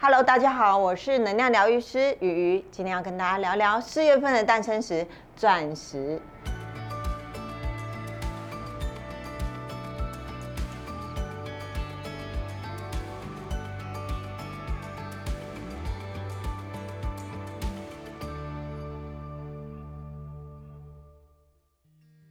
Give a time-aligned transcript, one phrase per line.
[0.00, 6.20] Hello，大家好，我是能量疗愈师雨鱼，今天要跟大家聊聊四月份的诞生石——钻石。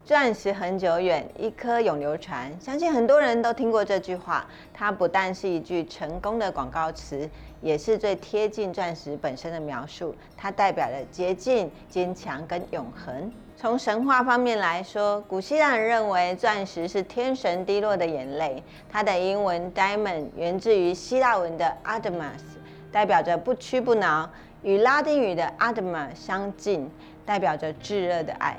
[0.07, 2.49] 钻石恒久远，一颗永流传。
[2.61, 4.47] 相信很多人都听过这句话。
[4.73, 7.29] 它不但是一句成功的广告词，
[7.59, 10.15] 也是最贴近钻石本身的描述。
[10.37, 13.29] 它代表了洁净、坚强跟永恒。
[13.57, 18.63] 从神话方面来说，古希腊人认为钻石是天神滴落的眼泪。
[18.89, 22.39] 它的英文 diamond 源自于希腊文的 adamas，
[22.93, 24.29] 代表着不屈不挠，
[24.63, 26.89] 与拉丁语的 adama 相近，
[27.25, 28.55] 代表着炙热的爱。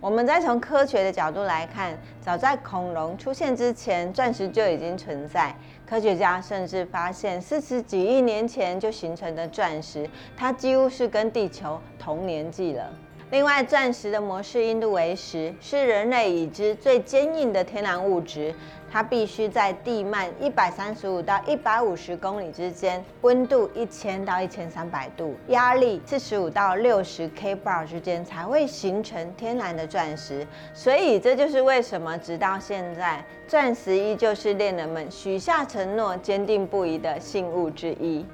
[0.00, 5.52] 我们再从科学的角度来看，早在恐龙出现之前，钻石就已经存在。
[5.84, 12.88] 科学家甚至发现，四十几亿年前就形成的钻石，它几乎是跟地球同年纪了。
[13.30, 18.54] 另外，钻石的模式硬度为十，是人类已知最坚硬的天然物质。
[18.90, 30.46] 它必须在地幔一百三十五到一百五十公里之间，温度一千到一千三百度，压力四十五到六十 k bar 之间才会形成天然的钻石。
[30.72, 38.24] 所以，这就是为什么直到现在，钻石依旧是恋人们许下承诺、坚定不移的信物之一。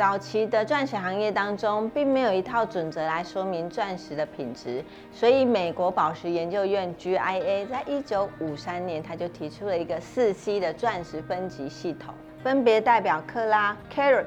[0.00, 14.24] 早期的钻石行业当中，并没有一套准则来说明钻石的品质，所以美国宝石研究院 GIA 在一九五三年，他就提出了一个四 C 的钻石分级系统，分别代表克拉 （carat）、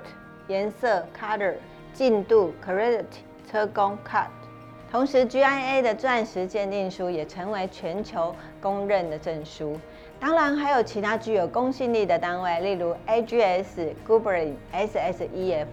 [0.48, 1.56] 颜色 （color）、
[1.92, 3.06] 净度 （carat）、
[3.50, 4.28] 车工 （cut）。
[4.92, 9.76] 同时，GIA 的钻石鉴定书也成为全球公认的证书。
[10.26, 15.68] 当然，还有其他具有公信力的单位，例如 AGS、Gubrin、SSEF。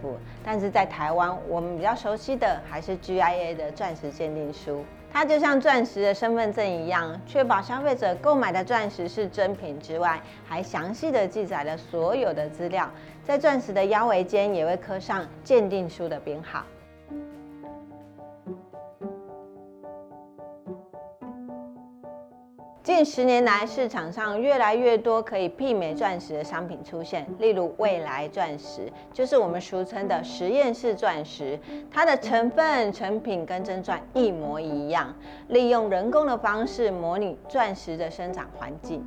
[0.44, 4.84] 但是在台湾，我们比较熟悉的还是 GIA 的钻石鉴定书。
[5.12, 12.90] 它就像钻石的身份证一样，确保消费者购买的钻石是真品之外，还详细的记载了所有的资料。
[13.24, 16.64] 在钻石的腰围间也会刻上鉴定书的编号。
[23.00, 31.58] 近十年来，市场上越来越多可以媲美钻石的商品出现，例如未来钻石，就是我们俗称的实验室钻石。
[31.90, 35.14] 它的成分、成品跟真钻一模一样，
[35.48, 39.02] 利用人工的方式模拟钻石的生长环境。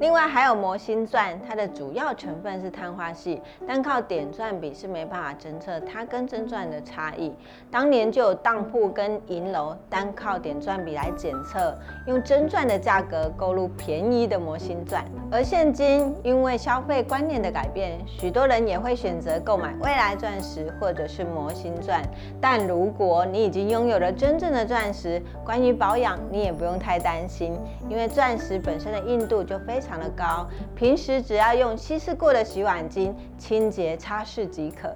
[0.00, 7.32] 另外还有魔星钻，它的主要成分是碳化系，单靠点钻比是没办法侦测它跟真钻的差异。
[7.70, 11.76] 当年就有当铺跟银楼单靠点钻比来检测，
[12.06, 15.04] 用真钻的价格购入便宜的魔星钻。
[15.30, 22.02] 而现今因为消费观念的改变，许多人也会选择购买未来钻石或者是魔星钻。
[22.40, 27.56] 但如果你已经拥有了真正的钻石，关于保养你也不用太担心，
[27.88, 29.80] 因为钻石本身的硬度就非。
[29.82, 34.90] 常常的高，平时只要用稀释过的洗碗巾清洁擦拭即可。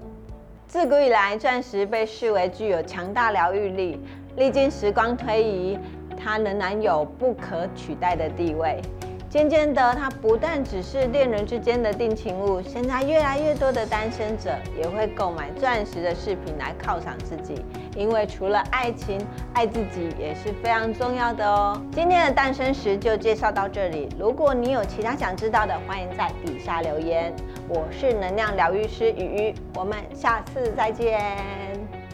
[0.66, 4.00] 自古以来，钻石被视为具有强大疗愈力，
[4.36, 5.78] 历经时光推移，
[6.16, 8.80] 它仍然有不可取代的地位。
[9.28, 14.50] 渐渐的，它不但只是恋人之间的定情物，现在越来越多的单身者
[14.80, 17.64] 也会购买钻石的饰品来犒赏自己，
[17.96, 19.18] 因为除了爱情，
[19.52, 21.78] 爱自己也是非常重要的哦。
[21.92, 27.34] 今天的诞生石就介绍到这里，如果你有其他想知道的，欢迎在底下留言。
[27.68, 32.05] 我是能量疗愈师雨雨，我们下次再见。